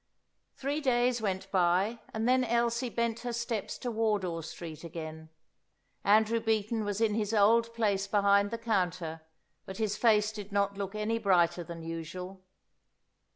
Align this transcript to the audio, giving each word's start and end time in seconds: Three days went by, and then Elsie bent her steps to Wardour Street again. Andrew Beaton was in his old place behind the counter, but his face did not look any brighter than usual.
Three 0.55 0.81
days 0.81 1.21
went 1.21 1.51
by, 1.51 1.99
and 2.11 2.27
then 2.27 2.43
Elsie 2.43 2.89
bent 2.89 3.19
her 3.19 3.31
steps 3.31 3.77
to 3.77 3.91
Wardour 3.91 4.41
Street 4.41 4.83
again. 4.83 5.29
Andrew 6.03 6.39
Beaton 6.39 6.83
was 6.83 7.01
in 7.01 7.13
his 7.13 7.35
old 7.35 7.71
place 7.75 8.07
behind 8.07 8.49
the 8.49 8.57
counter, 8.57 9.21
but 9.67 9.77
his 9.77 9.97
face 9.97 10.31
did 10.31 10.51
not 10.51 10.75
look 10.75 10.95
any 10.95 11.19
brighter 11.19 11.63
than 11.63 11.83
usual. 11.83 12.41